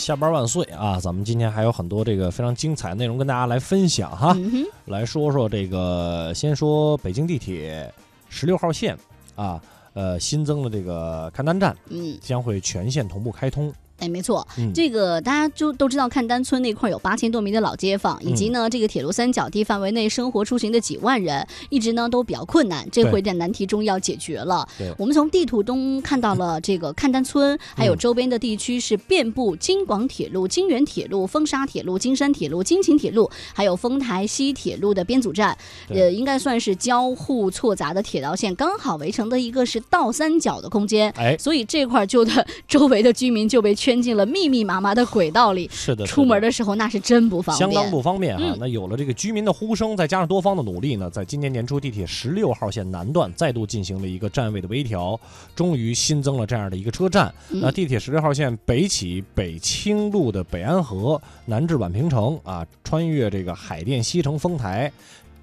[0.00, 0.98] 下班万岁啊！
[0.98, 4.34] 咱们今天还有很多这个非常精彩的内容跟大家来分享哈。
[4.36, 7.92] 嗯，来说说这个，先说北京地铁
[8.30, 8.96] 十六号线
[9.36, 9.60] 啊，
[9.92, 13.72] 呃，新增了这个看单站，嗯，将会全线同步开通。
[14.00, 22.86] 哎，没错，嗯这个大家就都知道，看丹村那块儿有八千多名的老街坊，以及嗯呢，这个铁路三角地范围内生活出行的几万人，一直呢都比较困难。
[22.90, 24.92] 这回在难题中要解决了对。
[24.98, 35.56] 我们从地图中看到了这个看丹村，还有嗯周边的地区是遍布京广铁路、京原铁路、丰沙铁路、京山铁路、京秦铁路，还有丰台西铁路的编组站，
[35.88, 41.10] 对呃，应该算是交互错杂的铁道线，刚好围成的一个是倒三角的空间。
[41.16, 46.50] 哎，所以这块儿就的 周围的居民就被圈进了密密麻麻的轨道里，是的，出门的。
[46.50, 47.70] 时候那是真不方便。
[47.70, 55.18] 相当不方便啊、嗯那有了这个居民的呼声，再加上多方的努力呢，在今年年初，地铁十六号线南段再度进行了一个站位的微调，
[55.54, 57.32] 终于新增了这样的一个车站。
[57.50, 64.90] 嗯那地铁十六号线北起北清路的北安河，南至宛平城啊，穿越这个海淀西城丰台。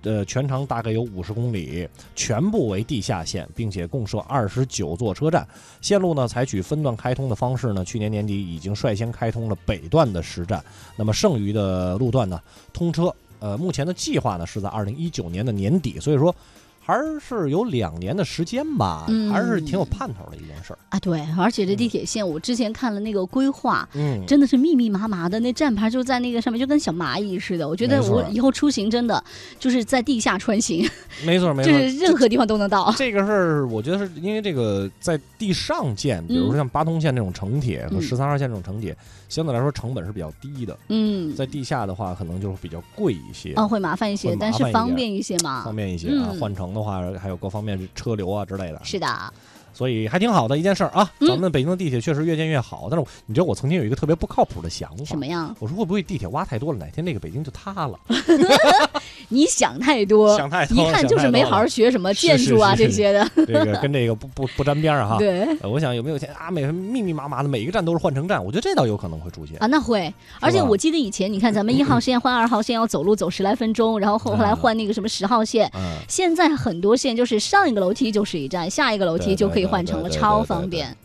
[0.07, 5.45] 呃，全长大概有五十公里，全部为地下线，并且共设二十九座车站。
[5.81, 10.63] 线路呢，采取分段开通的方式呢，去年年底已经率先开通了北段的十站，
[10.95, 12.41] 那么剩余的路段呢，
[12.71, 13.13] 通车。
[13.39, 16.35] 呃，目前的计划呢是在二零一九年的年底，所以说
[16.87, 20.79] 还是有两年的时间吧，嗯还是挺有盼头的一件事儿。
[20.87, 23.85] 啊，对，而且这地铁线我之前看了那个规划。
[23.93, 27.67] 嗯，真的是密密麻麻的，那站牌就在那个上面，就跟小蚂蚁似的。
[27.67, 29.21] 我觉得我以后出行真的
[29.59, 30.89] 就是在地下穿行，
[31.25, 32.89] 没错没错， 就是任何地方都能到。
[32.95, 38.95] 这个事儿，我觉得是因为这个在地上建，比如说像八通线这种城铁和嗯十三号线这种城铁，
[39.27, 40.77] 相对来说成本是比较低的。
[40.87, 45.75] 嗯，在地下的话，可能就是比较贵一些，啊，会麻烦一些但是方便一些嘛方。
[45.75, 46.29] 便一些啊。
[46.31, 49.07] 嗯换乘的话，还有各方面车流啊之类的，是的，
[49.73, 51.11] 所以还挺好的一件事儿啊。
[51.19, 55.53] 嗯咱们北京的地铁确实越建越好，但是你知道我曾经有一个特别不靠谱的想法什，么呀？
[55.59, 57.99] 我说会不会地铁挖太多了，哪天那个北京就塌了？
[59.29, 63.29] 你想太多，想太多，一看就是没好好学什么建筑啊这些的。
[63.35, 65.17] 这个跟这个不不不沾边儿啊哈。
[65.17, 69.57] 对呃我想有没有一天啊，每密密麻麻的每一个站都是换乘站，我觉得这倒有可能会出现。
[69.59, 75.69] 啊，那会，而且我记得以前你看咱们一号线换二号线要走路走十来分钟，然后后后来嗯换那个什么十号线。
[75.75, 80.95] 嗯，现在很多线就是上一个楼梯就是一站，下一个楼梯就可以换乘了，超方便。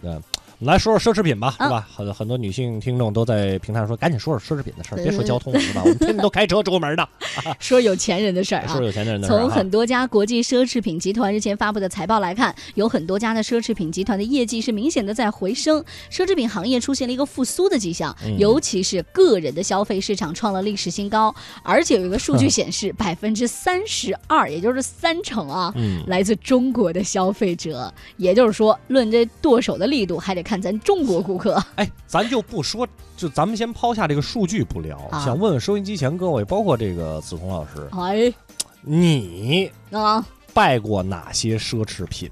[0.64, 1.88] 来说说奢侈品吧，嗯是吧？
[1.94, 5.82] 很很多女性听众都在平台上说，赶紧说说奢侈品的事儿，别说交通了，是吧？
[5.82, 7.08] 我们天天都开车出门的，
[7.58, 8.82] 说有钱人的事儿啊说。
[8.82, 25.72] 有钱人的事儿哈从很多家国际奢侈品集团日前发布的财报来看，有很多家的奢侈品集团的业绩是明显的在回升，奢侈品行业出现了一个复苏的迹象，嗯尤其是个人的消费市场创了历史新高，而且有一个数据 显示，百分之三十二，也就是三成啊。
[25.76, 31.62] 嗯，来自中国的消费者，也就是说，论这剁手的力度，还得看咱中国 顾客。
[31.76, 32.86] 哎，咱就不说，
[33.16, 38.32] 就咱们先抛下这个数据不聊，啊想问问收音机前各位，包括这个子彤老师，哎，
[38.80, 42.30] 你啊，拜过哪些奢侈品？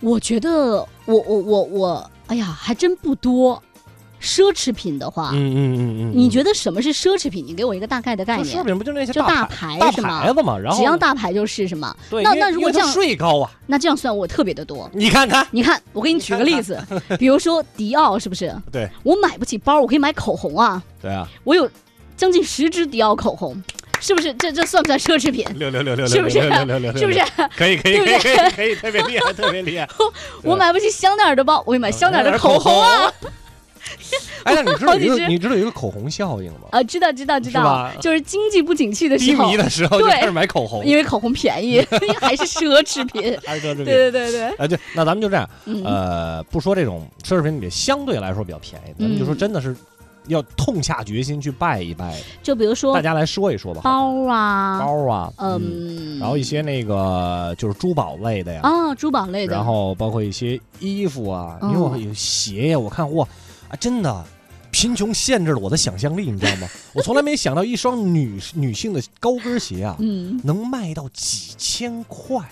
[0.00, 3.60] 我觉得我我我我，哎呀，还真不多。
[4.20, 7.44] 奢侈品的话，嗯嗯嗯嗯，你觉得什么是奢侈品？
[7.46, 8.66] 你给我一个大概的概念奢侈念。
[8.66, 10.58] 品不就那些就大牌大牌是吗牌子嘛？
[10.58, 11.96] 然后只要大牌就是什么？
[12.10, 14.90] 对，那那如果这样税高啊，那这样算我特别的多。
[14.92, 16.82] 你看看，你看，我给你举个例子，
[17.18, 18.54] 比如说迪奥，是不是？
[18.72, 20.82] 对我买不起包，我可以买口红啊。
[21.00, 21.68] 对啊，我有
[22.16, 23.62] 将近十支迪奥口红，
[24.00, 24.34] 是不是？
[24.34, 25.46] 这这算不算奢侈品？
[25.54, 27.20] 六六六六是不是六六六六六，是不是？
[27.56, 29.88] 可以可以可以对不对可以特别厉害，特别厉害。
[30.42, 33.12] 我买不起香奈儿的包，我买香奈儿的口红啊。。
[34.44, 36.68] 哎，那你知道一个你知道有一个口红效应吗？
[36.70, 39.48] 啊，知道知道知道，就是经济不景气的时候。
[39.48, 40.14] 迷，的时候就对。
[40.14, 41.80] 开始买口红，因为口红便宜，
[42.20, 43.36] 还是奢侈品。
[43.44, 43.84] 还是奢侈品。
[43.84, 49.74] 对对对对，哎，对，那咱们就这样，嗯，呃，不说这种奢侈品里相对来说比较便宜的，咱们就说嗯真的是
[50.28, 53.80] 要痛下决心去拜一拜，就比如说大家来说一说吧。
[53.82, 61.70] 包啊，包啊，嗯，然后一些那个就是珠宝类的呀，啊，珠宝类的，然后包括一些衣服啊，嗯。
[61.70, 63.26] 因为我有鞋呀，我看哇，
[63.68, 64.26] 啊，真的。
[64.70, 66.68] 贫穷限制了我的想象力，你知道吗？
[66.92, 72.46] 我从来没想到一双女女性的高跟鞋啊，嗯，能卖到几千块。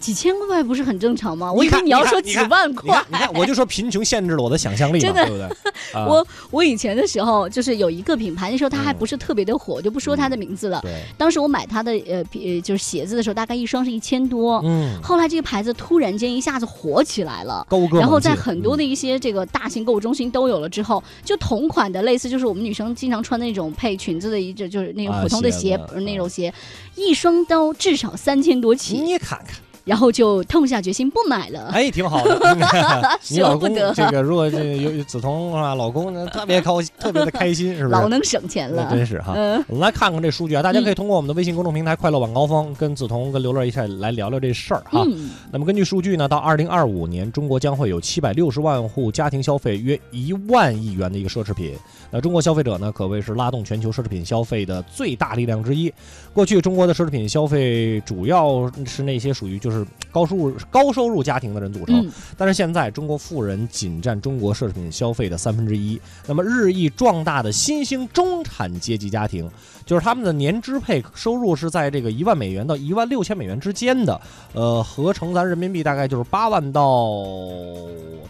[0.00, 1.52] 几千块不是很正常吗？
[1.52, 3.32] 我以为你要说几万块你看，。
[3.34, 5.72] 我就说贫穷限制了我的想象力，真的对不对？
[5.94, 10.80] 啊我我以前的时候就是有一个品牌，那时候它还嗯不是特别的火，我就不说它的名字了。
[10.82, 14.60] 对，当时我买它的呃呃就是鞋子的时候，大概一双是一千多。
[14.64, 17.66] 嗯，后来这个牌子突然间一下子火起来了。
[17.68, 17.98] 高歌。
[17.98, 26.52] 然后在很多的嗯一些这个大型购物中心都有了之后，就同款的类似就是我们女生经常穿那种配裙子的一就就是那种啊普通的鞋，那嗯种鞋，
[26.96, 28.98] 一双都至少三千多起。
[28.98, 29.56] 你看看，
[29.88, 31.70] 然后就痛下决心不买了。
[31.72, 32.38] 哎，挺好的。
[33.28, 37.94] 你舍老公不得这个，如果这有子彤啊，老公呢特别高兴， 特别的开心，是不是？
[37.94, 38.90] 老能省钱那了。
[38.90, 39.32] 真是哈。
[39.34, 45.02] 嗯，我们来看看这数据啊，大家可以通过我们的微信公众平台“快乐晚高峰”跟子彤、跟刘乐一起来聊聊这事儿哈。
[45.06, 51.74] 嗯，那么根据数据呢，到二零二五年，中国将会有七百六十万户家庭消费约一万亿元的一个奢侈品。
[52.10, 55.92] 那中国消费者呢，可谓是拉动全球奢侈品消费的最大力量之一。
[56.34, 59.77] 过去中国的奢侈品消费主要是那些属于就是
[60.10, 66.00] 高收入高收入家庭的人组成，嗯，但是现在中国富人仅占中国奢侈品消费的三分之一。
[66.26, 69.50] 那么日益壮大的新兴中产阶级家庭，
[69.88, 74.20] 就是他们的年支配收入是在这个一万美元到一万六千美元之间的，
[74.52, 77.24] 呃，合成咱人民币大概就是八万到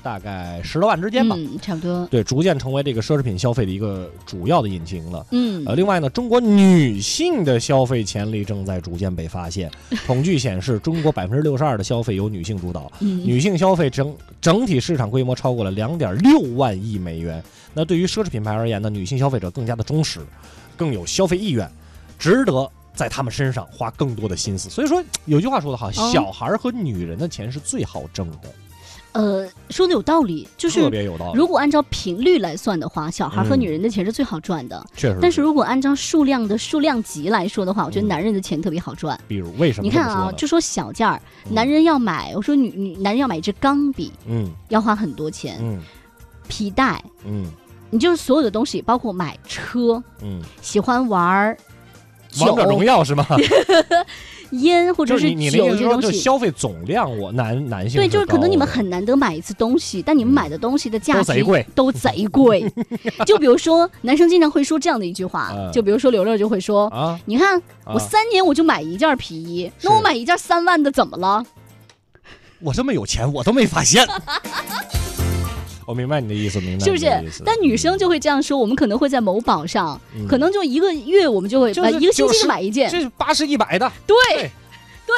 [0.00, 1.34] 大概十多万之间吧。
[1.36, 2.06] 嗯，差不多。
[2.06, 5.26] 对，逐渐成为这个奢侈品消费的一个主要的引擎了。
[5.32, 9.68] 嗯，呃，另外呢，中国女性的消费潜力正在逐渐被发现。
[10.06, 17.42] 统计显示，中国百分之六十二的消费由女性主导，嗯，女性消费整整体市场规模超过了两点六万亿美元。
[17.74, 20.20] 那对于奢侈品牌而言呢，女性消费者更加的忠实，
[20.78, 21.70] 更有消费意愿，
[22.18, 24.70] 值得在他们身上花更多的心思。
[24.70, 28.54] 所以说，有句话说得好，小孩儿和女人的钱是最好挣的，
[29.12, 31.38] 呃，说的有道理，就是特是别有道理。
[31.38, 34.86] 如果按照频率来算的话，小孩和嗯女人的钱是最好赚的。
[34.94, 38.08] 确实，但是如果按照数量的数量级来说的话，我觉得嗯。
[38.08, 39.18] 男人的钱特别好赚。
[39.26, 40.36] 比如为什么你看啊，这么说呢？
[40.38, 41.54] 就说小件儿，嗯。
[41.54, 44.52] 男人要买，我说女女男人要买一支钢笔，嗯。
[44.68, 45.80] 要花很多钱，嗯。
[46.46, 47.50] 皮带，嗯
[47.90, 51.56] 你就是所有的东西，包括买车，嗯，喜欢玩儿
[52.40, 53.26] 王者荣、耀是吗？
[54.52, 56.08] 烟或者是酒这东西。
[56.08, 62.72] 就消费总量，我男男性对，就是可能你们很难得买一次东西，但你们嗯买的东西的价值都贼贵都贼贵。
[63.26, 71.44] 就比如说，男生经常会说这样的一句话，嗯就比如说刘乐就会说啊：“你看，啊我三年我就买一件皮衣，那我买一件三万的怎么了？
[72.60, 74.06] 我这么有钱，我都没发现。
[75.88, 77.42] 我明白你的意思，明白是不是？
[77.46, 82.90] 但女生就会这样说，我们可能会在某宝上，嗯可能就一个月我们就会，就是呃，一个星期就买一件。
[82.90, 84.50] 这八十一百的，对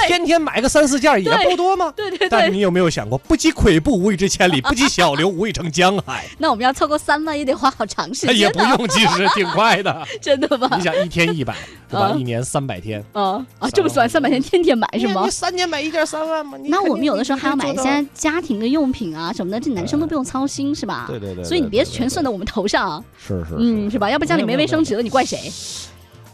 [0.06, 1.92] 天天买个三四件也不多吗？
[1.96, 6.24] 对对对，但是你有没有想过，不积跬步，无以至千里；不积小流，无以成江海。
[6.38, 10.06] 那我们要凑够三万也得花好长时也间也，不用，其实挺快的。
[10.22, 10.82] 真的吗你？
[10.82, 11.54] 想，一天一百，
[11.88, 12.06] 对吧？
[12.06, 15.28] 啊一年三百天，啊啊，这么算，三百天天天买是吗？
[15.28, 16.56] 三年买一件三万吗？
[16.66, 17.80] 那我们有的时候还要买一。
[17.80, 21.06] 些家庭的用品啊什么的，这男生都不用操心是吧？
[21.08, 24.10] 对对对，所以你别全算到我们头上，是是，嗯，是吧？
[24.10, 25.50] 要不家里没卫生纸了，你怪谁？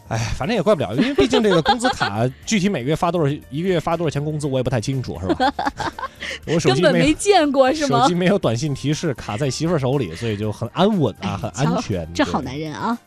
[0.09, 5.53] 哎，反正也怪不了，因为毕竟这个工资卡 具体每个月发多少，一个月发多少钱工资，我也不太清楚，是吧？
[6.45, 8.15] 我手根本机没没见过是吗手机？
[8.15, 12.07] 没有短信提示，卡在媳妇儿手里，所以就很安稳啊，很安全。
[12.13, 12.97] 这好男人啊，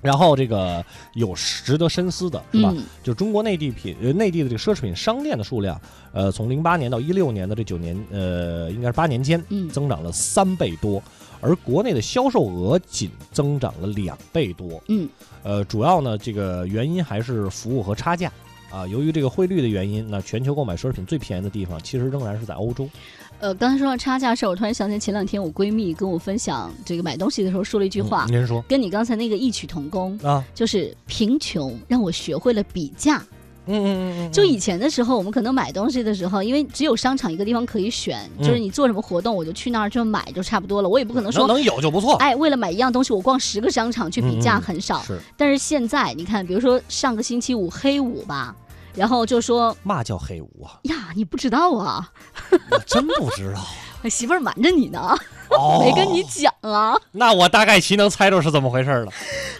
[0.00, 0.84] 然后这个
[1.14, 2.72] 有值得深思的是吧？
[2.74, 5.80] 嗯就中国内地品呃内地的这个奢侈品商店的数量，
[6.12, 11.00] 呃，从零八年到一六年的这九年，呃，应该是八年间嗯增长了三倍多，
[11.40, 14.82] 而国内的销售额仅增长了两倍多。
[14.88, 15.08] 嗯，
[15.44, 18.32] 呃，主要呢这个原因还是服务和差价。
[18.70, 22.90] 啊，由于这个汇率的原因，那全球购买奢侈品最便宜的地方，其实仍然是在欧洲。
[23.38, 30.44] 呃，刚才说到差价事儿，我突然想起前两天我闺蜜跟我分享这个买东西的时候说了一句话，嗯您说跟你刚才那个异曲同工，啊？
[30.56, 33.22] 就是贫穷让我学会了比价。
[33.66, 40.88] 嗯嗯嗯嗯，就以前的时候，我们可能买东西的时候，因为只有商场一个地方可以选，嗯就是你做什么活动，我就去那儿就买就差不多了。
[40.88, 42.14] 我也不可能说，能能有就不错。
[42.16, 45.02] 哎，为了买一样东西，我逛十个商场去比价很少。
[45.02, 48.54] 是，但是现在你看，比如说上个星期五黑五吧，
[48.94, 50.78] 然后就说嘛叫黑五啊？
[50.84, 52.10] 呀，你不知道啊，
[52.70, 53.60] 我真不知道。
[54.08, 55.16] 媳妇儿瞒着你呢，
[55.50, 56.96] 哦没跟你讲啊。
[57.12, 59.12] 那我大概其能猜着是怎么回事了，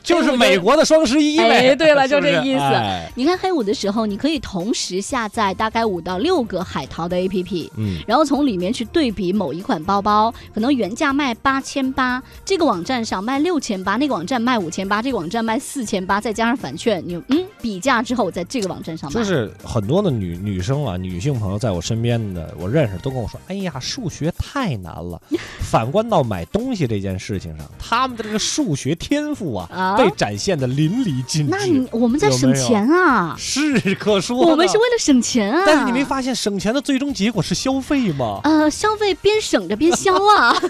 [0.02, 1.70] 就是美国的双十一呗。
[1.70, 19.14] 哎对了 就这意思哎你看黑五的时候，你可以同时下载大概五到六个海淘的 APP，嗯，然后从里面去对比某一款包包，可能原价卖八千八，这个网站上卖六千八，那个网站卖五千八，这个网站卖四千八，再加上返券，你嗯比价之后，在这个网站上买。
[19.14, 25.20] 就是很多的女女生啊，女性朋友在我身边的，我认识都跟我说，哎呀，数学太难了。
[25.60, 31.88] 反观到买东西这件事情上，他们的这个数学天赋啊，啊被展现的淋漓尽致那你。
[31.90, 35.62] 我们在省钱啊，是可说，我们是为了省钱啊。
[35.66, 38.40] 但是你没发现省钱的最终结果是消费吗？
[38.44, 40.56] 呃，消费边省着边消啊。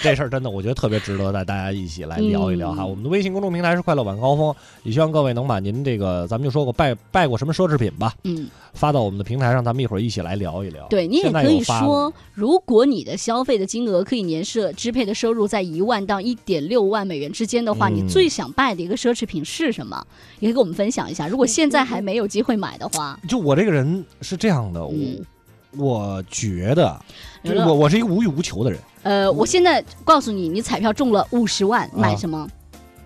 [0.02, 2.82] 这事儿真的我觉得特别值得带大家一起来聊一聊哈。
[2.82, 10.86] 嗯我们的微信公众平台是快乐晚高峰，也希望各位能把您这个咱们就说过拜拜过什么奢侈品吧，嗯，发到我们的平台上，咱们一会儿一起来聊一聊。
[10.88, 20.04] 对你也可以说，如果你的消费的金额可以年设支配的收入在一万到一点六万美元之间的话，嗯你最想拜的一个奢侈品是什么？
[20.40, 21.28] 也可以跟我们分享一下。
[21.28, 25.24] 如果现在还没有机会买的话，就我这个人是这样的，我、嗯
[25.76, 27.00] 我觉得，
[27.44, 32.48] 就是我我是一个无欲无求的人，呃，我现在告诉你，你彩票中了五十万，啊买什么？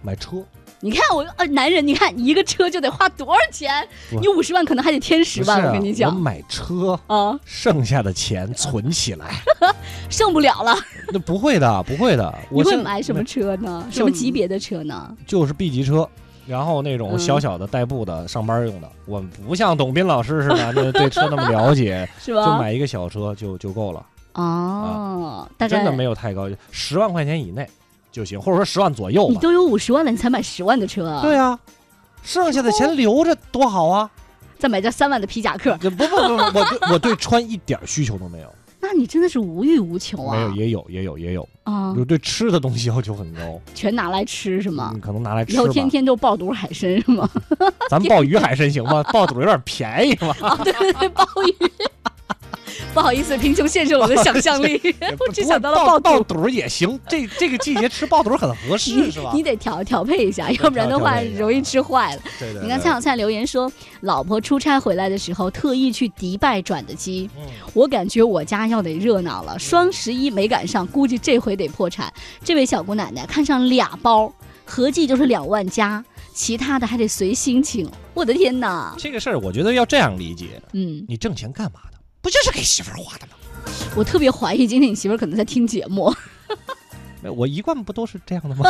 [0.02, 0.42] 买车。
[0.80, 3.72] 你看我呃，男人，你看一个车就得花多少钱？
[4.20, 9.34] 你五十万可能还得添十万，啊我跟你讲我买车，啊，剩下的钱存起来。
[10.10, 10.76] 剩不了了。
[11.10, 12.38] 那不会的，不会的。
[12.50, 13.24] 你会买什么？
[13.24, 13.86] 车呢？
[13.90, 15.16] 什么级别的车呢？
[15.26, 16.06] 就是 B 级车。
[16.46, 22.58] 然后那种嗯小小的代步的上班用的，我们不像董斌老师似的， 那对车那么了解，就是吧？
[22.58, 27.68] 买一个小车就就够了，哦，大概真的没有太高，十万块钱以内
[28.12, 29.28] 就行，或者说十万左右。
[29.28, 31.22] 你都有五十万了，你才买十万的车啊？
[31.22, 31.58] 对啊，
[32.22, 34.10] 剩下的钱留着多好啊！
[34.58, 38.54] 再买件三万的皮夹克，不不不，不我对我对穿一点需求都没有，
[38.86, 40.36] 那你真的是无欲无求啊！
[40.36, 45.00] 没有也有也有也有，啊，就对吃的东西要求很高，全拿来吃是吗你，？
[45.00, 45.62] 可能拿来吃吧。
[45.62, 47.26] 以后天天都爆肚海参是吗？
[47.88, 49.02] 咱们鲍鱼海参行吗？
[49.10, 50.36] 爆肚有点便宜嘛。
[50.46, 51.70] 啊，对对对，鲍鱼。
[52.94, 54.80] 不好意思，贫穷限制了我的想象力，
[55.18, 56.48] 我只想到了爆爆肚。
[56.48, 59.32] 也行，这这个季节吃爆肚很合适，是吧？
[59.34, 62.22] 你得调调配一下，要不然的话容易吃坏了。
[62.38, 63.70] 对对你看蔡小蔡留言说，
[64.02, 69.58] 老婆出差回来的时候特意去迪拜转的机，嗯，我感觉我家要得热闹了。
[69.58, 72.12] 双十一没赶上，估计这回得破产。
[72.44, 74.32] 这位小姑奶奶看上俩包，
[74.64, 77.90] 合计就是两万加，其他的还得随心情。
[78.12, 78.94] 我的天哪！
[78.96, 81.93] 这个事儿我觉得要这样理解，嗯，你挣钱干嘛的？
[82.24, 83.34] 不就是给媳妇儿花的吗？
[83.94, 86.10] 我特别怀疑今天你媳妇儿可能在听节目，
[87.22, 88.64] 没我一贯不都是这样的吗？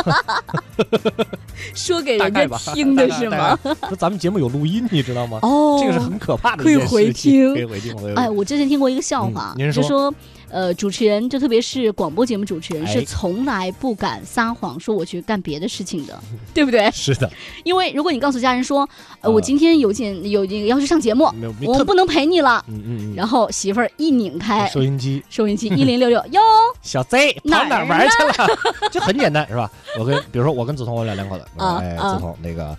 [1.73, 3.57] 说给人家听的是吗？
[3.63, 3.87] 大概？
[3.87, 5.39] 说咱们节目有录音，你知道吗？
[5.41, 8.15] 哦，这个是很可怕的可以回听可以回听，可以回听。
[8.15, 10.13] 哎，我之前听过一个笑话，就说，
[10.55, 12.93] 呃，主持人就特别是广播节目主持人，哎。
[12.93, 16.17] 是从来不敢撒谎说我去干别的事情的，
[16.55, 16.89] 对不对？
[16.91, 17.29] 是的，
[17.65, 18.87] 因为如果你告诉家人说，
[19.19, 19.33] 呃，啊。
[19.33, 21.29] 我今天有件有这个要去上节目，
[21.65, 22.63] 我不能陪你了。
[22.69, 26.41] 嗯嗯嗯，然后媳妇儿一拧开收音机，收音机， 一零六六哟，
[26.81, 28.47] 小 Z 跑哪玩去了？
[28.89, 29.69] 就很简单，是吧？
[29.99, 32.77] 我跟比如说我跟子彤我俩两口子，哎，子彤那个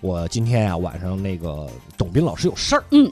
[0.00, 1.66] 我今天啊晚上那个
[1.98, 3.10] 董斌老师有事儿，嗯，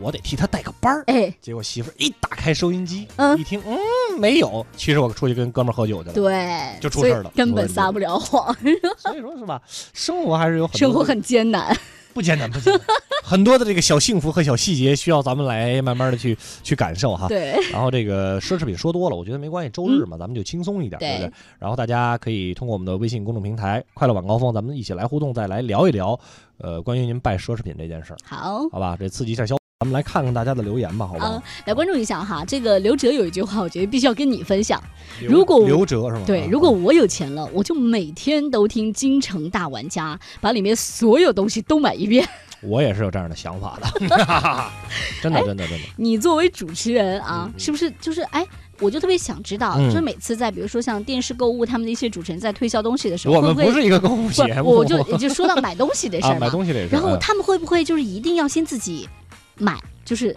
[0.00, 1.04] 我得替他带个班儿。
[1.06, 3.76] 哎，结果媳妇儿一打开收音机，嗯一听，嗯，
[4.20, 4.64] 没有。
[4.76, 6.14] 其实我出去跟哥们儿喝酒去了。
[6.14, 8.54] 对，就出事儿了根本撒不了谎，
[8.98, 9.60] 所以说是吧，
[9.92, 11.76] 生活还是有很多生活很艰难。
[12.14, 12.82] 不艰难，不艰难，
[13.22, 17.28] 很多的这个小幸福和小细节需要咱们来慢慢的去去感受哈。
[17.28, 21.32] 对，然后这个奢侈品说多了，我觉得没关系，周日嘛，咱们就轻松一点，对不对对？
[21.58, 26.18] 然后大家可以通过我们的微信公众平台“快乐晚高峰”，咱们一起来互动，再来聊一聊，
[26.56, 28.66] 呃，关于您拜奢侈品这件事儿，好。
[28.70, 28.96] 好吧？
[28.98, 34.82] 这刺激一下消，咱们来看看大家的留言吧，好不好啊？，来关注一下哈，这个刘哲有一句话，我觉得必须要跟你分享。
[35.26, 36.22] 如果刘哲是吗？
[36.26, 42.28] 对，啊如果我有钱了，我就每天都听《京城大玩家》，把里面所有东西都买一遍。
[42.62, 43.86] 我也是有这样的想法的，
[45.22, 45.84] 真的，哎真的，真的。
[45.96, 48.44] 你作为主持人啊是不是就是哎？
[48.80, 56.88] 我就特别想知道，嗯就是每次在比如说像电视购物，他们的一些主持人在推销东西的时候，我们不是一个购物不节目，我就就说到买东西的事啊，儿嘛， 买东西这事儿。
[56.88, 59.08] 嗯然后他们会不会就是一定要先自己
[59.58, 60.34] 买，就是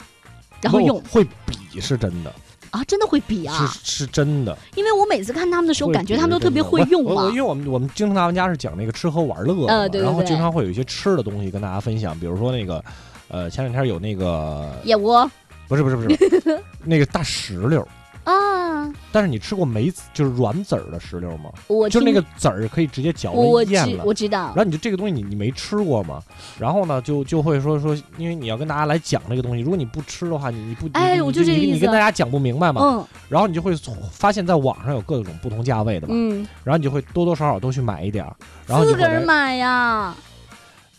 [0.61, 2.33] 然后用会比是真的，
[2.71, 2.83] 啊？
[2.85, 3.67] 真的会比啊？
[3.83, 4.57] 是是真的。
[4.75, 7.35] 因为我每次看他们的时候，感觉他们都特别会用嘛因。
[7.35, 12.83] 为我们我们京城大玩家是讲那个吃喝玩乐的嘛，呃对对对然后经常会有一些吃的东西跟大家分享，比如说那个，
[13.27, 15.29] 呃，前两天有那个燕窝
[15.67, 17.87] 不是不是不是 那个大石榴，
[18.23, 21.49] 啊，但是你吃过没就是软籽儿的石榴吗？
[21.67, 24.03] 我就是那个籽儿可以直接嚼了咽了。
[24.05, 26.21] 我知道然，后你就这个东西你你没吃过吗？
[26.59, 32.81] 然后呢，就就会说说，因为你要跟大家来讲这个东西，如果你不吃的话，你你不你你哎我就这个你你意思跟大家讲不明白嘛。
[32.83, 38.35] 嗯然后你就会从发现，在网上有各种不同价位的嘛，嗯，然后你就会多多少少都去买一点儿，
[38.65, 40.15] 然后你四就会来个人买呀，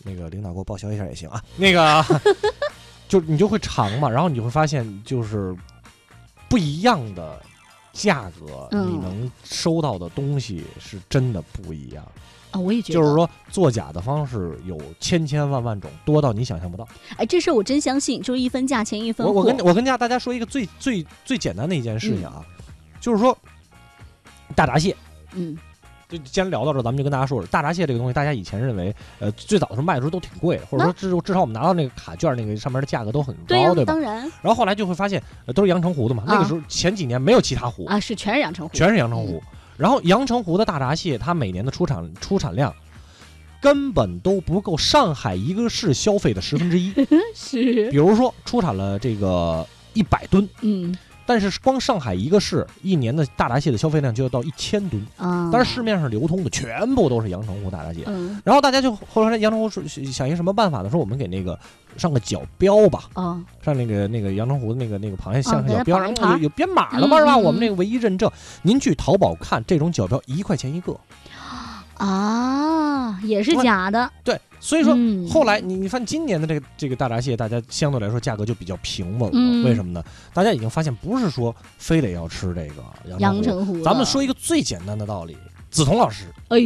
[0.03, 1.41] 那个领导给我报销一下也行啊。
[1.57, 2.03] 那个
[3.09, 5.53] 就你就会尝嘛，然后你就会发现就是
[6.51, 7.41] 不一样的
[7.93, 12.05] 价格，嗯你能收到的东西是真的不一样。
[12.51, 16.85] 啊，我也觉得，就是，说，作假的方式有千千万万种，多到你想象不到。
[17.15, 19.31] 哎，这事儿我真相信，就是一分价钱一分货。
[19.31, 22.45] 我我跟我跟大家说一个最最最简单的一件事情啊，
[22.99, 23.35] 就是说
[24.53, 24.93] 大闸蟹。
[25.33, 25.57] 嗯
[26.11, 33.99] 就既然聊到这儿，咱们就跟大家说说大闸蟹这个东西，大家以前认为，呃，最早的时候卖的时候都挺贵的，或者说至至少我们拿到那个卡券那个上面的价格都很高，对吧当？
[33.99, 36.23] 然然后后来就会发现，呃，都是阳澄湖的嘛。
[36.27, 39.41] 那个时候前几年没有其他湖，啊，是全是阳澄湖，全是阳澄湖。
[39.77, 42.73] 然后阳澄湖的大闸蟹，它每年的出产出产量
[43.61, 46.93] 根本都不够上海一个市消费的十分之一。
[47.33, 50.95] 是比，如说出产了这个一百吨，嗯
[51.31, 58.03] 但是光上海一个市一年的大闸蟹的消费量就要到一千吨，啊，但是市面上流通的全部都是阳澄湖大闸蟹。
[58.05, 60.89] 嗯然后大家就后来阳澄湖说想一个什么办法呢？
[60.89, 61.57] 说我们给那个
[61.95, 67.37] 上个角标吧，哦上那个那个阳澄湖的那个那个螃蟹像上角标，然后有有编码的嘛，是吧？
[67.37, 68.29] 我们那个唯一认证，
[68.63, 70.99] 您去淘宝看这种角标一块钱一个，
[71.93, 74.11] 啊，也是假的。
[74.21, 75.27] 对，所以说嗯。
[75.27, 79.65] 后来你你发现今年的这个这个大闸蟹，大家相对来说价格就比较平稳了，嗯。
[79.65, 80.01] 为什么呢？
[80.33, 85.35] 大家已经发现不是说非得要吃这个阳澄湖，澄湖，咱们说一个最简单的道理，
[85.71, 86.59] 梓潼老师，哎，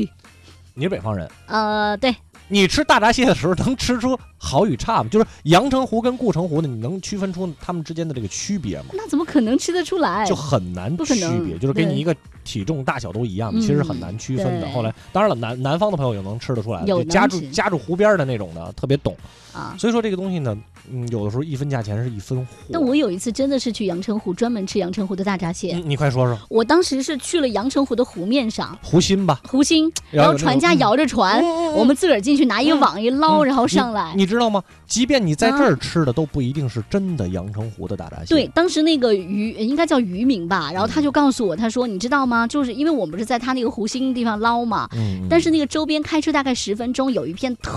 [0.76, 1.28] 你是北方人。
[1.48, 2.16] 呃，对，
[2.50, 5.10] 你吃大闸蟹的时候，能吃出好与差嘛？
[5.10, 8.86] 就是阳澄湖跟固城湖呢，你能区分出它们之间的这个区别吗？
[8.94, 10.26] 那怎么可能吃得出来？
[10.26, 11.16] 就很难区
[11.46, 14.62] 别，就是给你一个体重大小都一样的，嗯其实很难区分的。
[14.62, 19.16] 对后来，当然了，南南方的朋友也能吃得出来，有就家住家住湖边的那种的，特别懂。
[19.54, 19.76] 啊。
[19.80, 20.56] 所以说这个东西呢，
[20.92, 22.52] 嗯，有的时候一分价钱是一分货。
[22.72, 34.14] 但我有一次真的是去阳澄湖专门吃阳澄湖的大闸蟹，你你快说说我当时是去了阳澄湖的湖面上，湖心吧，湖心，然后船家摇着船，嗯我们自个儿进去拿一个网一捞，嗯然后上来。
[34.26, 34.64] 你知道吗？
[34.88, 38.26] 即便你在这儿吃的，都不一定是真的阳澄湖的大闸蟹。
[38.28, 42.48] 对，，当时那个渔应该叫渔民吧，然后他就告诉我，他说你知道吗？
[42.48, 47.72] 就是因为我们不是在他那个湖心地方捞嘛，嗯，但是那个周边开车大概十分钟，有一片特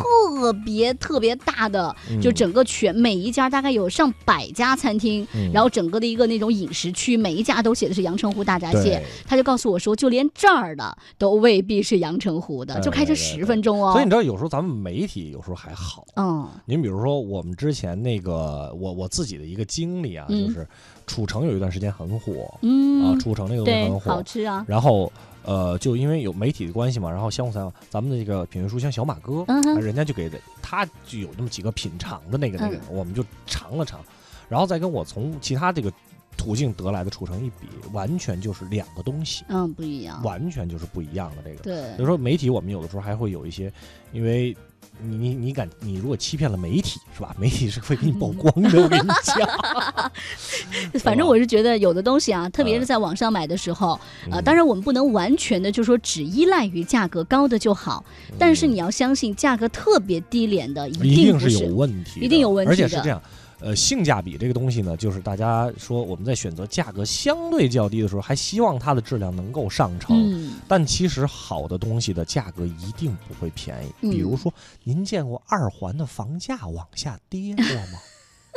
[0.64, 9.02] 别特别大的，嗯就整个全每一家大概有上百家餐厅，嗯然后整个的一个那种饮食区，每一家都写的是阳澄湖大闸蟹。
[9.26, 13.92] 他就告诉我说，就连这儿的都未必是阳澄湖的，就开车十分钟哦。
[13.92, 16.06] 所以你知道，有时候咱们媒体有时候还好。
[16.16, 20.66] 嗯您比如说，我们之前那个我我自己的一个经历啊，嗯就是
[21.06, 24.64] 楚城有一段时间很火、嗯啊，嗯，楚城那个东西，很火，好吃啊。
[24.68, 25.12] 然后。
[25.44, 33.98] 呃，就因为有媒体的关系嘛，然后相互采访，咱们的这个品味书香小马哥，嗯人家就给他就有那么几个品尝的那个那个，嗯我们就尝了尝，
[34.46, 35.90] 然后再跟我从其他这个
[36.38, 40.22] 途径得来的楚成一比，完全就是两个东西，嗯，不一样。
[40.22, 41.62] 完全就是不一样的这个。
[41.62, 43.70] 对比如，说媒体，我们有的时候还会有一些，
[44.12, 44.56] 因为
[45.02, 47.34] 你你你敢，你如果欺骗了媒体，是吧？
[47.38, 50.10] 媒体是会给你曝光的，我跟你讲。
[51.00, 53.98] 反正我是觉得有的东西啊，特别是在网上买的时候，
[54.30, 58.04] 呃，当然我们不能完全的就说只依赖于价格高的就好，
[58.38, 63.20] 但是你要相信价格特别低廉的一定是有问题，一定有问题的而且是这样。
[63.60, 70.16] 呃，性价比这个东西呢，就是大家说我们在选择价格相对较低的时候，还希望它的质量能够上乘。
[70.16, 73.92] 嗯，但其实好的东西的价格一定不会便宜。
[74.02, 74.52] 嗯比如说，
[74.84, 77.98] 您见过二环的房价往下跌过吗？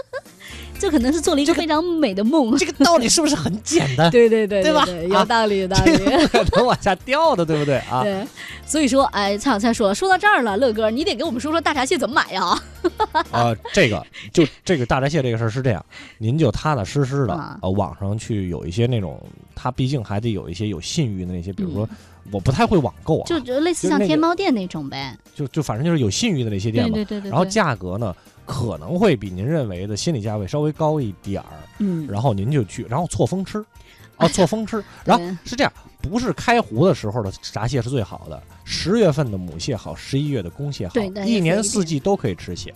[0.79, 2.57] 这可能是做了一个非常美的梦。
[2.57, 4.09] 这个道理是不是很简单？
[4.11, 6.05] 对对对对吧对，有啊道理有道这理。
[6.27, 8.01] 个不可能往下掉的，对不对啊？
[8.03, 8.25] 对，
[8.65, 12.59] 所以说，哎，蔡小蔡说了，说到这儿了，乐哥，你得给我们说说大闸蟹怎么买呀？
[13.29, 15.85] 啊，这个就这个大闸蟹这个事儿是这样，
[16.17, 21.87] 您就踏踏实实的啊呃，网上去有一些那种，它毕竟还得有一些有信誉的那些，比如说
[22.31, 25.17] 我不太会网购啊，就就类似像天猫店那种呗。
[25.33, 26.93] 就就反正就是有信誉的那些店嘛。
[26.93, 27.31] 对对对对。
[27.31, 33.63] 然后，价格呢可能会比您认为的心理价位稍微高一点儿，嗯，然后您就去，然后错峰吃，
[34.17, 42.73] 啊，错峰吃， 然后是这样，不是开湖的时候的闸蟹是最好的，十月份的母蟹好，十一月的公蟹好对，一年四季都可以吃蟹。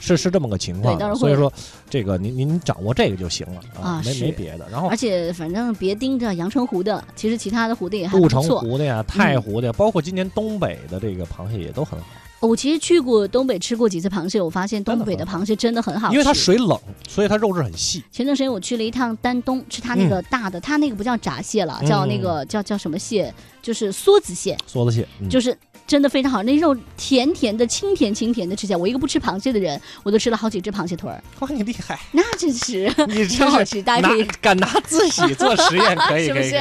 [0.00, 1.52] 是是这么个情况所以说
[1.88, 4.66] 这个您您掌握这个就行了没啊没没别的。
[4.68, 8.58] 然后而且反正别盯着阳澄湖的，其实其他的湖的也还不错。
[8.60, 12.06] 湖的呀、太湖的呀，包括今年东北的这个螃蟹也都很好，
[12.40, 16.14] 我其实去过东北吃过几次螃蟹，我发现东北的螃蟹真的很好吃。
[16.14, 18.02] 因为它水冷，所以它肉质很细。
[18.10, 36.54] 前段时间我去了一趟丹东，吃它那个大的，它那个不叫闸蟹了，叫那个叫叫什么蟹，就是梭子蟹，梭子蟹，嗯就是真的非常好，那肉甜甜的、清甜清甜的，吃起来我一个不吃螃蟹的人，我都吃了好几只螃蟹腿儿，哇，你厉害，那真是你 真好吃，大家可以敢拿自己做实验，可以 是不是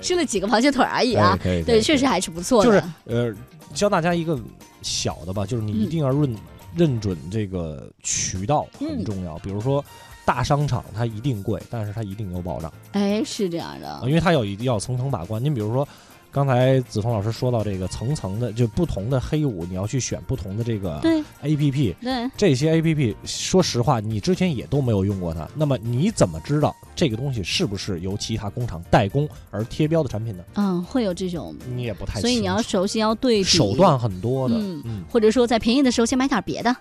[0.00, 1.38] 吃了几个螃蟹腿而已啊。
[1.42, 2.70] 对，确实还是不错的。
[2.70, 3.34] 就是呃，
[3.74, 4.38] 教大家一个
[4.82, 6.36] 小的吧，就是你一嗯定要认
[6.76, 9.38] 认准这个渠道很嗯重要。
[9.38, 9.84] 比如说
[10.24, 15.42] 大商场它一定贵，但是它一定有保障哎，是这样啊，的因，为它有一定要层层把关。
[15.42, 15.86] 您比如说。
[16.30, 21.22] 刚才子彤老师说到这个层层的，就不同的黑五，你要去选不同的这个对。
[21.42, 30.42] A P P，对，这些 A P P，说实话，你之前也都没有用过它，那么你怎么知道这个东西是不是由其他工厂代工而贴标的产品呢？
[30.54, 36.74] 嗯，会有这种，你也不太所以你要首先要对比手段很多的，嗯嗯，或者说在便宜的时候先买点别的，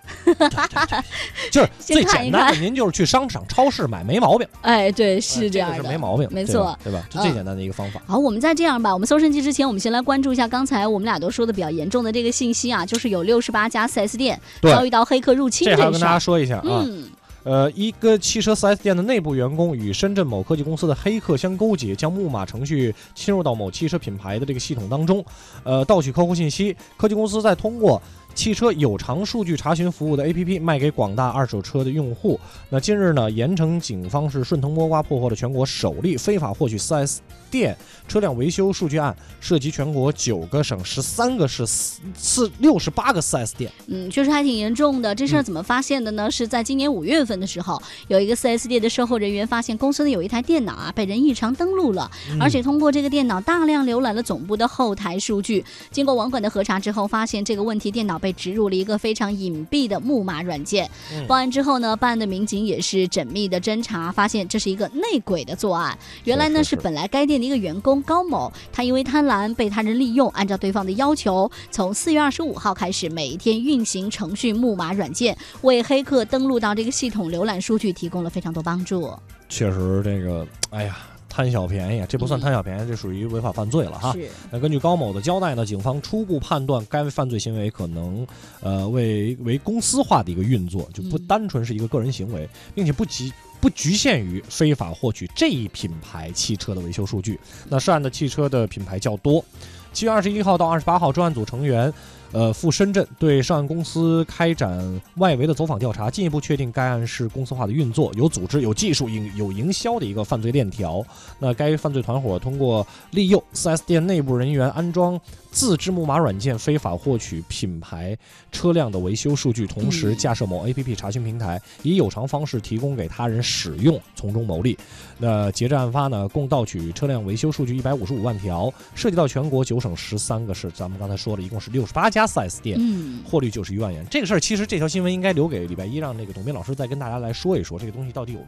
[1.51, 7.05] 就是 最简单的，您就是去商场、超市买，没毛病，哎，对，呃是这样的，个是没毛病，没错，对吧？
[7.11, 7.21] 这嗯。
[7.21, 8.01] 最简单的一个方法。
[8.07, 16.17] 好，我们再这样吧，我们搜神记之前，我们先来关注一下刚才我们俩都说的比较严重的这个信息啊，就是有六十八家四 S 店遭遇到黑客入侵这事这还要跟大家。
[16.17, 17.07] 说一下啊，嗯，
[17.43, 25.23] 呃，一个汽车 4S 店的内部员工与深圳某科技公司的黑客相勾结，将木马程序侵入到某汽车品牌的这个系统当中，
[25.63, 26.75] 呃，盗取客户信息。
[26.97, 28.01] 科技公司在通过
[28.37, 32.39] 汽车有偿数据查询服务的 APP 卖给广大二手车的用户。
[32.69, 37.17] 那近日呢，盐城警方是顺藤摸瓜破获了全国首例非法获取 4S
[37.49, 37.75] 店
[38.07, 43.71] 车辆维修数据案，涉及全国九个省、十三个市、四四六十八个 4S 店。
[43.87, 45.15] 嗯，确实还挺严重的。
[45.15, 46.29] 这事儿嗯怎么发现的呢？
[46.29, 55.65] 是在今年五月份的时候，有一个 4S 店的售后人员发现公司的有一台电脑啊被人异常登录了，嗯而且通过这个电脑大量浏览了总部的后台数据。
[55.89, 60.89] 经过网管的核查之后，发现这个问题电脑被植入了一个非常隐蔽的木马软件。
[61.13, 65.97] 嗯报案之后呢，办案的民警也是缜密的侦查，发现这是一个内鬼的作案。
[66.23, 79.11] 原来呢是本来该店的一个员工高某，他因为贪婪被他人利用，按照对方的要求，从四月二十五号开始，每一天运行程序木马软件，为黑客登录到这个系统浏览数据提供了非常多帮助。
[79.49, 80.97] 确实，这个，哎呀，
[81.37, 84.11] 贪小便宜，这不算贪小便宜，这属于违法犯罪了哈。
[84.13, 88.25] 是，那根据高某的交代呢，警方初步判断该犯罪行为可能，
[88.59, 97.39] 呃，为为公司化的一个运作，就不嗯单纯是一个个人行为，并且不局不局限于非法获取这一品牌汽车的维修数据。
[97.69, 99.45] 那涉案的汽车的品牌较多。
[99.93, 101.93] 七月二十一号到二十八号，专案组成员。
[102.31, 111.03] 呃，赴深圳对涉案公司开展外围的走访调查，进一步确定该案是公司化的运作，有组织、有技术、营有营销的一个犯罪链条。
[111.39, 115.19] 那该犯罪团伙通过利诱 4S 店内部人员安装
[115.51, 118.17] 自制木马软件，非法获取品牌
[118.51, 124.77] 车辆的维修数据，同时嗯架设某 APP 查询平台，以有偿方式提供给他人使用，从中牟利。
[125.17, 130.69] 那截至案发呢，共盗取车辆维修数据一百五十五万条，涉及到全国九省十三个市。
[130.71, 132.77] 咱们刚才说了一共是六十八家 4S 店。
[132.79, 138.39] 嗯，获利九十一万元，这个事儿其实这条新闻应该留给礼拜一，让那个董斌老师再跟大家来说一说这个东西到底有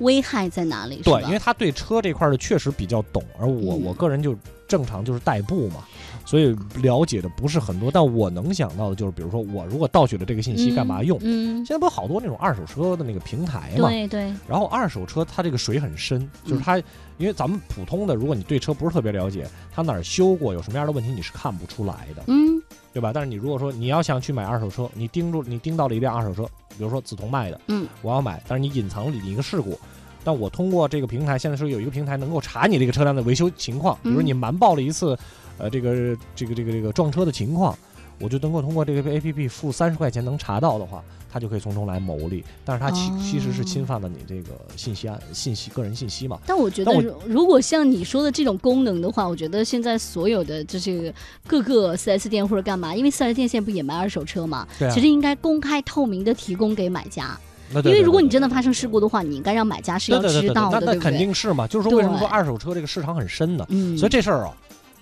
[0.00, 1.00] 危害在哪里？
[1.02, 4.36] 对，因为他对车这块儿的确实比较懂，而我、嗯我个人就
[4.68, 5.84] 正常就是代步嘛，
[6.24, 7.90] 所以了解的不是很多。
[7.90, 11.18] 但我能想到的就是，比如说我如果盗取了这个信息，干嘛用？
[11.22, 16.78] 嗯，现在不是好多那种二手车的那个平台嘛，对对，然后二手车它这个水很深，就是它，
[17.16, 22.62] 因为咱们普通的，如果你对车不是特别了解，它哪儿修过，有什么样的问题你是看不出来的，嗯
[22.98, 23.12] 对吧？
[23.14, 26.42] 但是你如果说你要想去买二手车，你盯住你盯到了一辆二手车，
[26.76, 29.78] 比如说梓潼卖的，嗯，我要买，但是你隐藏了你一个事故。
[30.24, 35.16] 但我通过这个平台，现在是有一个平台能够查你这个车辆的维修情况，比如嗯你瞒报了一次，
[35.58, 35.94] 呃，这个
[36.34, 37.78] 这个这个这个撞车的情况，
[38.18, 41.02] 我就能够通过这个 A P P 付三十块钱能查到的话，
[41.32, 42.44] 他就可以从中来牟利。
[42.64, 46.38] 但是他其、其实是侵犯了你这个信息安信息个人信息嘛。
[46.46, 51.12] 但我觉得我如，果像你说的这种功能的话，我觉得现在所有的这些
[51.46, 57.38] 各个四 S 店或者干嘛，因为四 S 店现在不也卖二手车嘛，啊其实应该公开透明的提供给买家，
[57.72, 61.16] 那因为如果你真的发生事故的话，你应该让买家是要对对对对对知道的，那那肯？
[61.16, 61.66] 定是嘛。
[61.68, 63.64] 就是说，为什么说二手车这个市场很深呢？
[63.68, 64.52] 嗯，所以这事儿啊，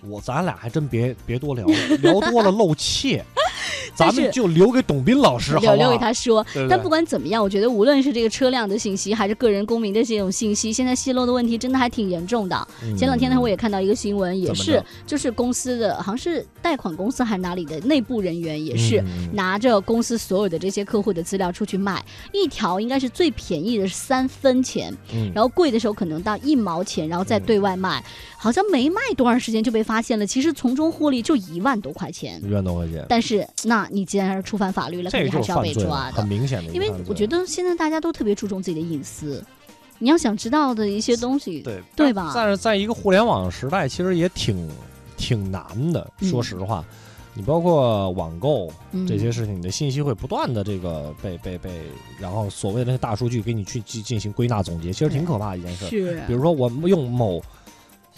[0.09, 1.67] 我咱俩还真别别多聊，
[2.01, 3.25] 聊多了露怯，
[3.95, 5.61] 咱们就留给董斌老师，好？
[5.61, 6.45] 留留给他说。
[6.53, 12.69] 对对但不管怎么样，我觉得无论是这个车辆的信息，还是个人公民的这种信息，现在泄露的问题真的还挺严重的。
[12.83, 28.03] 嗯前两天呢，我也看到一个新闻，也是就是公司的，好像是贷款公司还是哪里的内部人员，也是嗯拿着公司所有的这些客户的资料出去卖，一条应该是最便宜的是三分钱，嗯然后贵的时候可能到一毛钱，然后再对外卖，
[28.37, 32.41] 好像没卖多长时间就被发现了，其实从中获利就一万多块钱。
[32.43, 36.29] 一万多块钱，但是，那你既然是触犯法律了，肯定还是要被抓的很。
[36.29, 39.43] 明显的因为我觉得现在大家都特别注重自己的隐私，
[39.99, 44.69] 你要想知道的一些东西，对对吧但是在一个互联网时代，其实也挺
[45.17, 46.07] 挺难的。
[46.21, 46.85] 嗯说实话，
[47.33, 51.71] 你包括网购嗯这些事情，你的信息会不断的这个被被被，
[52.21, 55.87] 然后所谓的那些大数据给你去进进行归纳总结，其实挺可怕的一件事。
[55.89, 57.43] 是，比如说，我们用某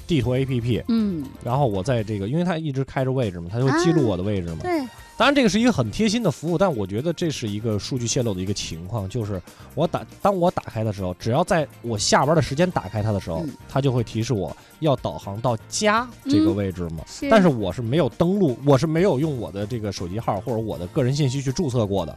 [0.08, 4.60] 地图 APP，嗯，然后我在这个，因为它一直开着位置嘛，它就会记录我的位置嘛。
[4.62, 4.78] 对，
[5.18, 9.40] 当然，这个是一个很贴心的服务，但我觉得这是一个数据泄露的一个情况，就是
[9.74, 17.04] 我打当我打开的时候，只要在我下班的时间打开它的时候，嗯它就会提示我要导航到家这个位置嘛。
[17.06, 22.16] 是但是我是没有登录，我是没有用我的这个手机号或者我的个人信息去注册过的。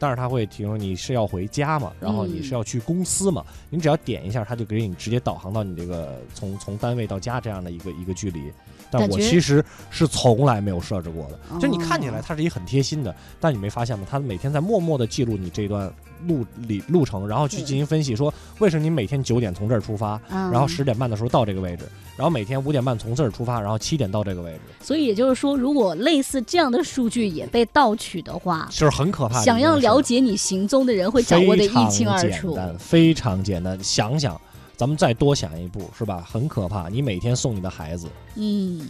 [0.00, 8.50] 但是它会提醒你是要回家嘛，然后你是要去公司嘛，你只要点一下，它就给你直接导航到你这个从从单位到家这样的一个一个距离。
[8.90, 14.04] 但我其实是从来没有设置过的，就你看起来哦它是一个很贴心的，但你没发现吗？
[14.10, 15.92] 它每天在默默的记录你这段
[16.26, 21.84] 路里路程，然后去进行分析，说为什么你每天九点从这儿出发，嗯然后十点半的时候到这个位置，
[22.16, 29.42] 然后每天五点半从这儿出发，然后七点到这个位置，所以也就是说，如果类似这样的数据也被盗取的话，就是很可怕。
[29.42, 32.54] 想要了解你行踪的人会掌握的一清二楚。
[32.54, 33.84] 非常简单，非常简单。
[33.84, 34.40] 想想，
[34.76, 36.24] 咱们再多想一步，是吧？
[36.30, 36.88] 很可怕。
[36.88, 38.88] 你每天送你的孩子嗯，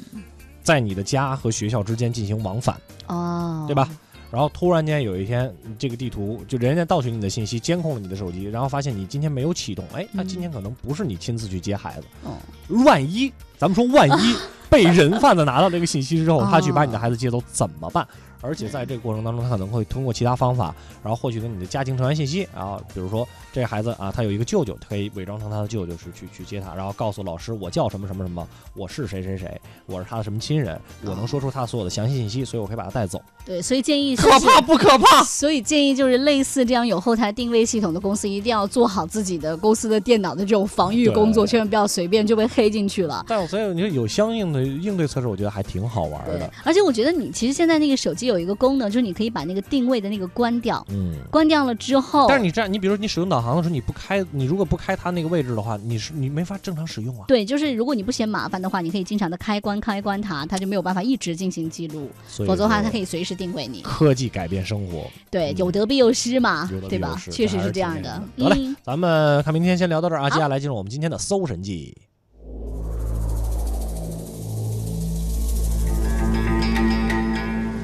[0.62, 3.88] 在你的家和学校之间进行往返，哦，对吧？
[4.30, 12.36] 然后突然间有一天，这个地图就人家盗取你的信息，监控了你的手机，然后发现你今天没有启动，哎，那嗯今天可能不是你亲自去接孩子，哦，
[12.84, 14.36] 万一咱们说万一
[14.70, 18.06] 被人贩子拿到这个信息之后，哦他去把你的孩子接走怎么办？
[18.40, 33.20] 而且在这个过程当中，他可能会通过其他方法，然后获取了你的家庭成员信息，然后比如说这个孩子啊，他有一个舅舅，他可以伪装成他的舅舅是去去接他，然后告诉老师我叫什么什么什么，我是谁谁谁，我是他的什么亲人，我能说出他所有的详细信息，所以我可以把他带走。
[33.44, 35.22] 对，所以建议可怕不可怕？
[35.24, 43.24] 所以建议就是类似这样有后台定位系统的公司，一定要做好自己的公司的电脑的这种防御工作，千万不要随便就被黑进去了。
[43.26, 51.14] 但我所以你说有相应的应对措施，我觉得还挺好玩的。，而且我觉得你其实现在那个手机有一个功能，就是你可以把那个定位的那个关掉，嗯。
[51.30, 57.24] 关掉了之后，但是你这样，你比如说你使用导航的时候，你不开，你如果不开它那个位置的话，你是你没法正常使用啊。
[57.28, 63.82] 对，就是如果你不嫌麻烦的话，你可以经常的开关开关它，它就没有办法一直进行记录，否则的话它可以随时定位你。
[63.82, 65.10] 科技改变生活。
[65.30, 67.20] 对，嗯有得必有失嘛对吧？
[67.30, 68.54] 确实是是这样的挺那个。
[68.54, 71.96] 的得嗯，咱们看明天先聊到这儿啊，接下来进入我们今天的搜神记。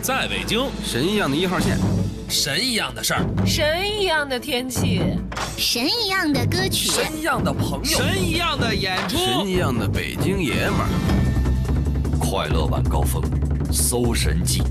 [0.07, 1.77] 在北京，神一样的一号线，
[2.29, 5.01] 神一样的事儿，神一样的天气，
[5.59, 10.87] 神一样的歌曲，神一样的朋友，神一样的演出，神一样的北京爷们儿，
[12.21, 13.21] 快乐晚高峰，
[13.73, 14.63] 搜神记，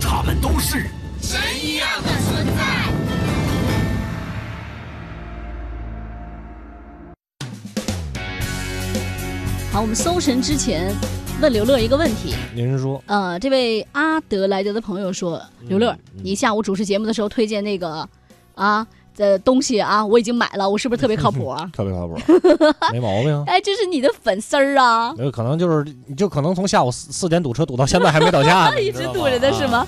[0.00, 0.86] 他们都是。
[1.20, 2.62] 神一样的存在。
[9.72, 10.94] 好，我们搜神之前
[11.44, 12.34] 问刘乐一个问题。
[12.54, 18.08] 您说，呃，这位阿德莱德的朋友说，刘乐，嗯你下午主持节目的时候推荐那个
[18.54, 21.68] 啊的东西啊，我已经买了，我是不是特别靠谱啊？
[21.72, 22.16] 特别靠谱，
[22.92, 23.44] 没毛病啊。
[23.48, 29.86] 哎，这是你的粉丝儿啊，没有可能就是你就可能从下午四四点堵车堵到现在还没到家， 一直堵着的是吗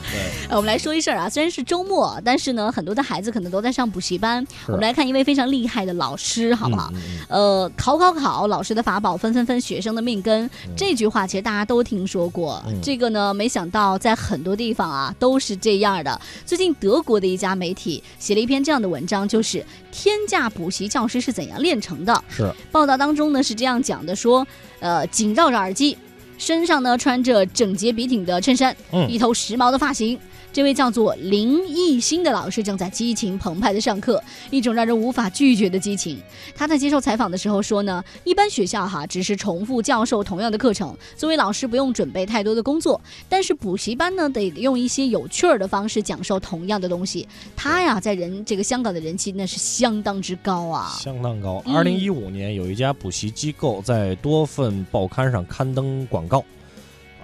[0.51, 4.47] 我们来说一事儿啊，虽然是周末，但是呢，很多的孩子可能都在上补习班。
[4.67, 6.91] 我们来看一位非常厉害的老师，好不好？
[6.95, 10.49] 嗯嗯嗯呃，考考考，老师的法宝，分分分，学生的命根。
[10.77, 12.63] 这句话其实大家都听说过。
[12.67, 16.21] 嗯这个呢，没想到在很多地方啊都是这样的。
[16.45, 22.25] 最近德国的一家媒体写了一篇这样的文章，就是天价补习教师是怎样炼成的。
[22.29, 24.45] 是报道当中呢是这样讲的，说，
[24.81, 25.97] 呃，紧绕着耳机，
[26.39, 30.19] 身上呢穿着整洁笔挺的衬衫，嗯一头时髦的发型。
[30.57, 36.19] 这位叫做林艺兴的老师正在激情澎湃的上课，一种让人无法拒绝的激情。
[36.55, 47.29] 他在接受采访的时候说呢，一般学校哈只是重复教授同样的课程，作为老师不用准备太多的工作，但是补习班呢得用一些有趣儿的方式讲授同样的东西。
[47.55, 50.97] 他呀在人这个香港的人气那是相当之高啊。
[50.99, 51.63] 相当高。
[51.67, 56.43] 嗯二零一五年有一家补习机构在多份报刊上刊登广告，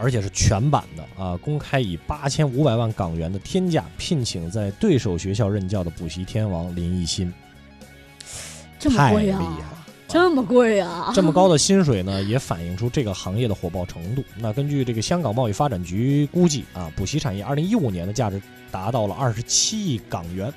[0.03, 7.33] 而且是全版的啊，公开以八千五百万港元的天价聘请在对手学校任教的补习天王林奕欣，
[8.81, 9.83] 这么太厉贵啊害！
[10.09, 11.12] 这么贵啊！
[11.15, 14.23] 这么高的薪水呢，也反映出这个行业的火爆程度。
[14.37, 20.53] 那根据这个香港贸易发展局估计啊，补习产业二零一五年的价值达到了二十七亿港元。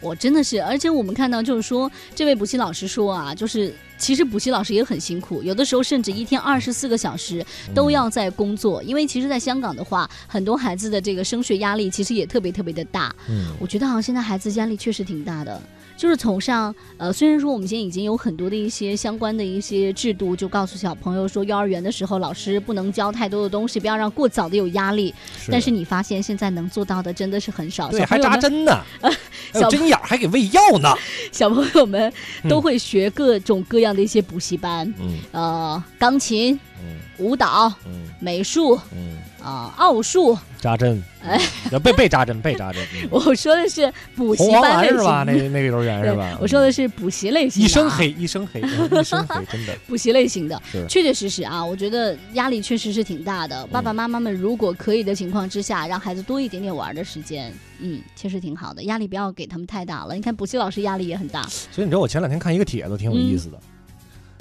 [0.00, 13.14] 我真的是，而且我们看到就是说，这位补习老师说啊，就是其实补习老师也很辛苦，有的时候甚至一天二十四个小时都要在工作，因为其实，在香港的话，很多孩子的这个升学压力其实也特别特别的大。
[13.28, 15.60] 嗯，我觉得好像现在孩子压力确实挺大的。
[15.98, 25.12] 就是从上，呃，虽然说我们现在已经有很多的一些相关的一些制度，就告诉小朋友说，幼儿园的时候老师不能教太多的东西，不要让过早的有压力。
[25.50, 28.80] 但是你发现现在能做到的真的是很少，对还扎针呢，
[29.52, 30.94] 小针眼儿还给喂药呢。
[31.32, 32.12] 小朋友们
[32.48, 42.84] 都会学各种各样的一些补习班，嗯呃，钢琴、嗯舞蹈、嗯美术、嗯啊、奥数，扎针，哎要被被扎针，被扎针。
[42.94, 45.22] 嗯 我说的是补习班类型是吧？
[45.24, 46.36] 那那个幼儿园是吧？
[46.40, 50.60] 我说的是补习类型的、一身，黑，一身黑，一身黑， 真的 补习类型的。
[50.88, 53.66] 确确实实啊，我觉得压力确实是挺大的。
[53.68, 58.82] 爸爸妈妈们如果可以的情况之下，让孩子多一点点玩的时间，嗯，确实挺好的。
[58.84, 60.14] 压力不要给他们太大了。
[60.14, 63.58] 你看补习老师压力也很大所以你知道，我前两天看一个帖子，挺有意思的，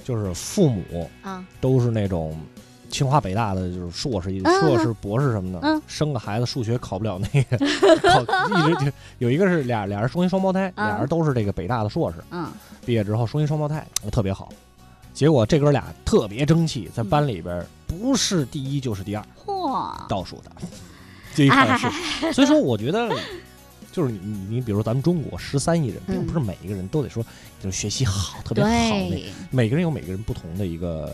[0.03, 2.36] 就是父母啊，都是那种
[2.89, 5.82] 清华北大的，就是硕士、嗯硕士、博士什么的，嗯。
[5.88, 7.58] 生个孩子数学考不了那个，
[8.10, 10.88] 考一直就有一个是俩俩人双一双胞胎，嗯。
[10.88, 12.47] 俩人都是这个北大的硕士，嗯，
[12.86, 14.50] 毕业之后双一双胞胎特别好，
[15.13, 20.52] 结果这哥俩特别争气，在班里边不是第一就是第二，嚯，倒数的
[21.36, 21.88] 这一考试，
[22.26, 23.10] 哎，所以说我觉得。
[23.89, 27.26] 就是你你你比如咱们中国十三亿人，并嗯不是每一个人都得说
[27.60, 28.69] 就是学习好特别好
[29.50, 31.12] 每个人有每个人不同的一个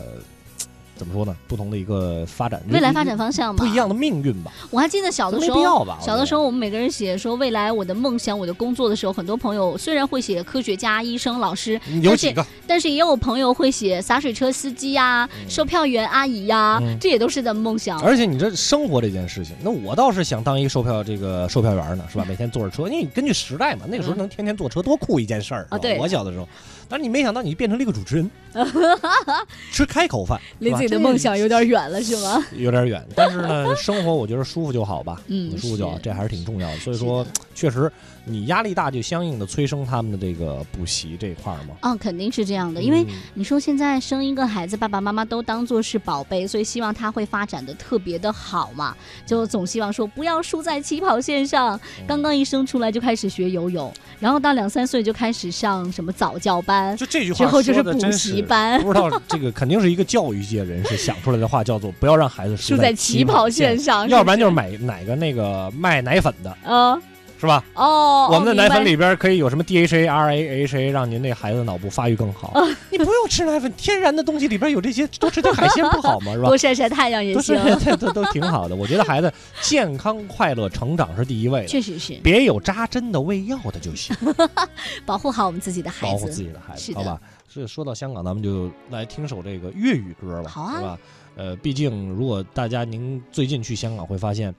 [0.96, 1.34] 怎么说呢？
[1.48, 4.52] 不同的一个发展，未来发展方向嘛，不一样的命运吧。
[4.70, 5.98] 我还记得小的时候，没必要吧？
[6.00, 18.00] 小的时候我们每个人写说未来我的梦想、我的工作的时候，很多朋友虽然会写科学家、医生、老师，候有几个但是也有朋友会写洒水车司机呀、嗯售票员阿姨呀、嗯这也都是咱们梦想。
[18.00, 22.24] 而且你这生活这件事情，那我倒是想当一个售票这个售票员呢，是吧？
[22.28, 26.48] 每天坐着车，因为你根据时代嘛，那个时候嗯能天天坐车多酷一件事儿啊对我小的时候，
[26.88, 28.30] 但是你没想到你变成了一个主持人，
[29.72, 32.44] 吃开口饭，离自己的梦想有点远了，是吗？
[32.56, 33.04] 有点远。
[33.14, 36.76] 但是呢， 生活我觉得舒服就好吧，嗯舒服就好，这还是挺重要的。
[36.78, 37.90] 所以说，确实
[38.24, 41.74] 你压力大，就相应的催生他们的这个补习这一块儿嘛。
[41.80, 51.76] 啊，肯定是这样的，因为嗯你说现在生一个孩子，爸爸妈妈都当做是宝贝，所以希望他会发展的特别的好嘛，就总希望说不要输在起跑线上。
[51.76, 67.00] 嗯刚刚一生出来就开始学游泳，然后到两三岁就开始上什么早教班，就这句话之后就是补说的真是习班，不知道这个肯定是一个教育界人士想出来的话，叫做不要让孩子输在在起跑线线，上，要不然就是是买哪个那个卖奶粉的，呃
[67.44, 67.62] 是吧？
[67.74, 72.50] 哦，我们的奶粉里边可以有什么 DHA、RA、HA，让您那孩子的脑部发育更好。
[72.54, 76.32] 哦 你不用吃奶粉，天然的东西里边有这些，多吃点海鲜不好吗？
[76.32, 76.56] 是吧多？
[76.56, 77.54] 晒晒太阳也行，
[78.00, 78.74] 都都挺好的。
[78.74, 84.16] 我觉得孩子健康快乐成长是第一位的，确实是别有扎针的、喂药的就行，
[85.04, 86.34] 保护好我们自己的孩子保护自。
[86.42, 87.20] 己的孩子，好吧？
[87.48, 90.98] 所以说到香港，咱们就来听首这个粤语歌吧，好啊是吧？
[91.36, 94.54] 呃，毕竟如果大家您最近去香港会发现。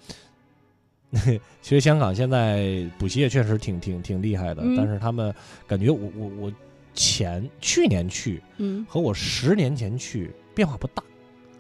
[1.62, 5.34] 其实香港现在补习也确实挺挺挺厉害的，嗯但是他们
[5.68, 6.54] 感觉我我我
[6.94, 11.04] 前去年去嗯和我十年前去变化不大，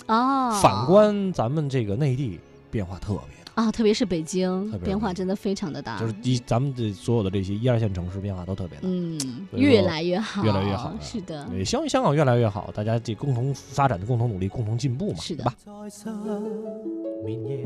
[0.08, 2.39] 哦，反观咱们这个内地
[2.72, 8.84] 变化特别大，啊，特别是北京特别是变化真的非常的大，就是一咱们的所有的这些一二线城市变化都特别大。
[8.84, 15.56] 嗯，所以说越来越好，越来越好是的，也希望香港越来越好，大家这共同发展的共同努力，共同进步嘛，是的对吧？
[15.65, 16.10] 在失
[17.26, 17.65] 眠夜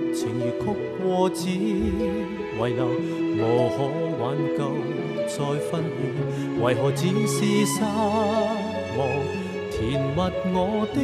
[0.13, 0.65] 情如曲
[1.01, 1.91] 过只遗
[2.57, 2.85] 留，
[3.37, 3.77] 無可
[4.19, 4.23] 挽
[4.57, 4.59] 救
[5.27, 5.35] 再
[5.69, 6.61] 分離。
[6.61, 7.81] 為何只是失
[8.97, 8.99] 望，
[9.71, 10.17] 填密
[10.53, 10.55] 我
[10.93, 10.97] 的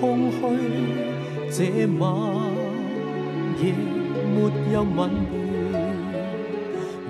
[0.00, 0.36] 空虛？
[1.50, 1.58] 這
[1.98, 2.04] 晚
[3.58, 3.62] 夜
[4.34, 4.36] 沒
[4.72, 4.98] 有吻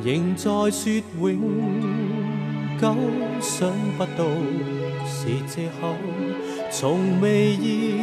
[0.02, 0.84] 别，仍在說
[1.20, 1.26] 永。
[2.78, 2.94] 久，
[3.40, 4.20] 想不到
[5.06, 5.96] 是借口，
[6.70, 8.02] 從未意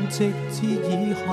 [0.11, 1.25] 直至以後。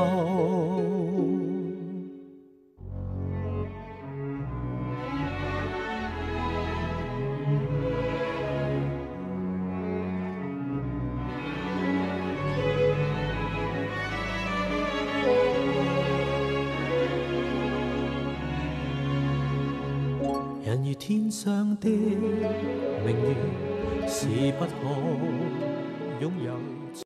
[20.64, 24.70] 人如天上的明月，是不可
[26.20, 26.52] 擁有。